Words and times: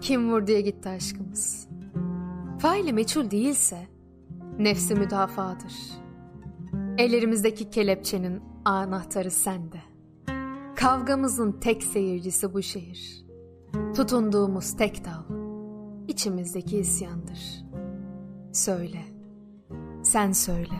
Kim 0.00 0.32
vur 0.32 0.46
diye 0.46 0.60
gitti 0.60 0.88
aşkımız. 0.88 1.68
Faili 2.58 2.92
meçhul 2.92 3.30
değilse 3.30 3.88
nefsi 4.58 4.94
müdafadır. 4.94 5.74
Ellerimizdeki 6.98 7.70
kelepçenin 7.70 8.42
anahtarı 8.64 9.30
sende. 9.30 9.80
Kavgamızın 10.76 11.52
tek 11.52 11.82
seyircisi 11.82 12.54
bu 12.54 12.62
şehir. 12.62 13.26
Tutunduğumuz 13.96 14.76
tek 14.76 15.04
dal 15.04 15.36
içimizdeki 16.08 16.78
isyandır. 16.78 17.64
Söyle, 18.52 19.04
sen 20.02 20.32
söyle. 20.32 20.74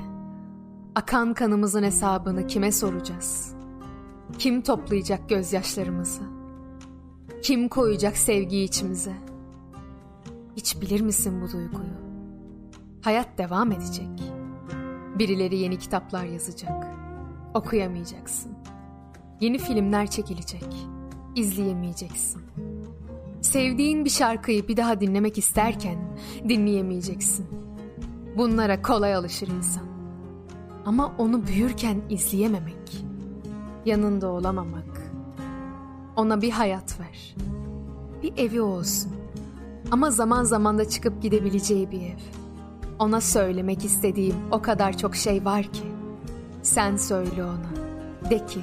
Akan 0.94 1.34
kanımızın 1.34 1.82
hesabını 1.82 2.46
kime 2.46 2.72
soracağız? 2.72 3.54
Kim 4.38 4.62
toplayacak 4.62 5.28
gözyaşlarımızı? 5.28 6.39
Kim 7.42 7.68
koyacak 7.68 8.16
sevgiyi 8.16 8.64
içimize? 8.64 9.12
Hiç 10.56 10.80
bilir 10.80 11.00
misin 11.00 11.42
bu 11.42 11.52
duyguyu? 11.52 12.00
Hayat 13.02 13.38
devam 13.38 13.72
edecek. 13.72 14.08
Birileri 15.18 15.56
yeni 15.58 15.78
kitaplar 15.78 16.24
yazacak. 16.24 16.86
Okuyamayacaksın. 17.54 18.52
Yeni 19.40 19.58
filmler 19.58 20.06
çekilecek. 20.06 20.66
İzleyemeyeceksin. 21.36 22.42
Sevdiğin 23.40 24.04
bir 24.04 24.10
şarkıyı 24.10 24.68
bir 24.68 24.76
daha 24.76 25.00
dinlemek 25.00 25.38
isterken 25.38 25.98
dinleyemeyeceksin. 26.48 27.46
Bunlara 28.36 28.82
kolay 28.82 29.14
alışır 29.14 29.48
insan. 29.48 29.86
Ama 30.86 31.14
onu 31.18 31.46
büyürken 31.46 32.00
izleyememek, 32.10 33.04
yanında 33.84 34.28
olamamak. 34.28 34.99
Ona 36.20 36.42
bir 36.42 36.50
hayat 36.50 37.00
ver. 37.00 37.34
Bir 38.22 38.32
evi 38.36 38.60
olsun. 38.60 39.12
Ama 39.90 40.10
zaman 40.10 40.44
zaman 40.44 40.78
da 40.78 40.88
çıkıp 40.88 41.22
gidebileceği 41.22 41.90
bir 41.90 42.00
ev. 42.00 42.18
Ona 42.98 43.20
söylemek 43.20 43.84
istediğim 43.84 44.36
o 44.50 44.62
kadar 44.62 44.96
çok 44.96 45.16
şey 45.16 45.44
var 45.44 45.62
ki. 45.62 45.82
Sen 46.62 46.96
söyle 46.96 47.44
ona. 47.44 48.30
De 48.30 48.46
ki. 48.46 48.60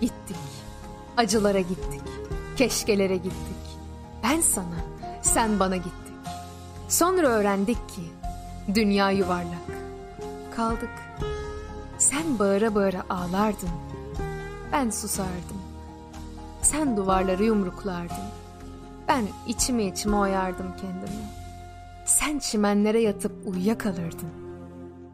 Gittik. 0.00 0.36
Acılara 1.16 1.60
gittik. 1.60 2.00
Keşkelere 2.56 3.16
gittik. 3.16 3.62
Ben 4.24 4.40
sana, 4.40 4.84
sen 5.22 5.60
bana 5.60 5.76
gittik. 5.76 6.14
Sonra 6.88 7.28
öğrendik 7.28 7.88
ki 7.88 8.02
dünya 8.74 9.10
yuvarlak. 9.10 9.68
Kaldık. 10.56 10.90
Sen 11.98 12.38
bağıra 12.38 12.74
bağıra 12.74 13.02
ağlardın. 13.10 13.70
Ben 14.72 14.90
susardım. 14.90 15.61
Sen 16.62 16.96
duvarları 16.96 17.44
yumruklardın. 17.44 18.24
Ben 19.08 19.24
içime 19.48 19.84
içime 19.84 20.16
oyardım 20.16 20.66
kendimi. 20.80 21.26
Sen 22.06 22.38
çimenlere 22.38 23.00
yatıp 23.00 23.32
uyuyakalırdın. 23.46 24.30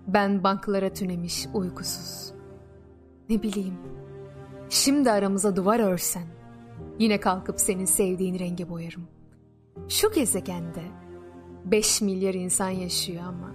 Ben 0.06 0.44
banklara 0.44 0.92
tünemiş 0.92 1.46
uykusuz. 1.54 2.32
Ne 3.28 3.42
bileyim. 3.42 3.78
Şimdi 4.70 5.10
aramıza 5.10 5.56
duvar 5.56 5.80
örsen 5.80 6.38
Yine 6.98 7.20
kalkıp 7.20 7.60
senin 7.60 7.84
sevdiğin 7.84 8.38
renge 8.38 8.68
boyarım. 8.68 9.08
Şu 9.88 10.12
gezegende 10.12 10.82
5 11.64 12.00
milyar 12.00 12.34
insan 12.34 12.68
yaşıyor 12.68 13.22
ama 13.22 13.54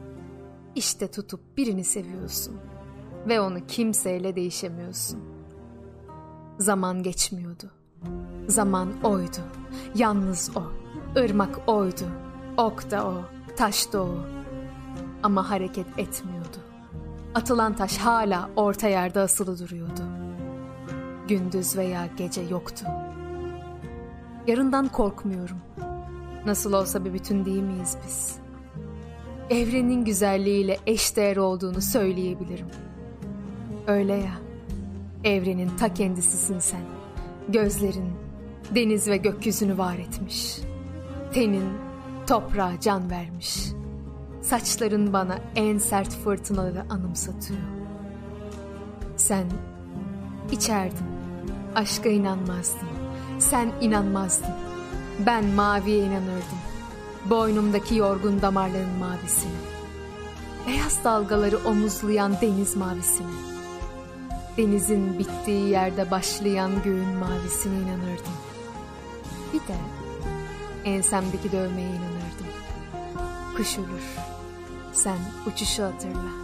işte 0.76 1.12
tutup 1.12 1.58
birini 1.58 1.84
seviyorsun 1.84 2.60
ve 3.28 3.42
onu 3.42 3.68
kimseyle 3.68 4.36
değişemiyorsun. 4.36 5.20
Zaman 6.60 7.04
geçmiyordu. 7.04 7.72
Zaman 8.48 8.90
oydu. 9.04 9.38
Yalnız 9.96 10.52
o. 10.56 10.64
Irmak 11.20 11.60
oydu. 11.68 12.06
Ok 12.58 12.92
da 12.92 13.08
o. 13.08 13.14
Taş 13.58 13.94
da 13.94 14.02
o. 14.04 14.10
Ama 15.24 15.50
hareket 15.50 15.88
etmiyordu. 15.98 16.58
Atılan 17.36 17.76
taş 17.76 17.98
hala 17.98 18.50
orta 18.56 18.88
yerde 18.88 19.20
asılı 19.20 19.60
duruyordu. 19.60 20.02
Gündüz 21.28 21.78
veya 21.78 22.10
gece 22.18 22.42
yoktu. 22.42 22.86
Yarından 24.48 24.88
korkmuyorum. 24.88 25.58
Nasıl 26.46 26.74
olsa 26.74 27.06
bir 27.06 27.14
bütün 27.14 27.46
değil 27.46 27.64
miyiz 27.64 27.98
biz? 28.06 28.36
Evrenin 29.50 30.06
güzelliğiyle 30.06 30.78
eşdeğer 30.88 31.38
olduğunu 31.38 31.82
söyleyebilirim. 31.82 32.68
Öyle 33.88 34.14
ya, 34.14 34.34
evrenin 35.24 35.70
ta 35.70 35.94
kendisisin 35.94 36.60
sen. 36.60 36.82
Gözlerin, 37.50 38.14
deniz 38.76 39.08
ve 39.08 39.18
gökyüzünü 39.18 39.78
var 39.78 39.96
etmiş. 39.96 40.60
Tenin, 41.34 41.70
toprağa 42.28 42.80
can 42.82 43.10
vermiş. 43.10 43.72
Saçların 44.42 45.14
bana 45.14 45.40
en 45.56 45.78
sert 45.78 46.10
fırtınaları 46.10 46.82
anımsatıyor. 46.90 47.60
Sen 49.18 49.46
içerdin, 50.52 51.08
aşka 51.76 52.10
inanmazdın. 52.10 52.90
Sen 53.40 53.72
inanmazdın. 53.82 54.54
Ben 55.26 55.46
maviye 55.46 56.06
inanırdım. 56.06 56.60
Boynumdaki 57.30 57.96
yorgun 57.96 58.42
damarların 58.42 59.00
mavisine. 59.00 59.52
Beyaz 60.68 61.04
dalgaları 61.04 61.58
omuzlayan 61.58 62.36
deniz 62.42 62.76
mavisine. 62.76 63.53
Denizin 64.58 65.20
bittiği 65.20 65.70
yerde 65.70 66.12
başlayan 66.12 66.72
göğün 66.84 67.10
mavisine 67.10 67.76
inanırdım. 67.76 68.34
Bir 69.54 69.60
de 69.60 69.76
ensemdeki 70.84 71.52
dövmeye 71.52 71.90
inanırdım. 71.90 72.48
Kuş 73.58 73.78
olur. 73.78 74.02
Sen 74.94 75.18
uçuşu 75.48 75.84
hatırla. 75.84 76.43